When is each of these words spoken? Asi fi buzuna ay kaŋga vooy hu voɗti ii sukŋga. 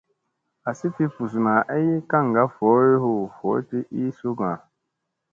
Asi 0.69 0.87
fi 0.95 1.05
buzuna 1.13 1.53
ay 1.73 1.87
kaŋga 2.09 2.43
vooy 2.55 2.91
hu 3.03 3.11
voɗti 3.37 3.77
ii 3.99 4.09
sukŋga. 4.19 4.51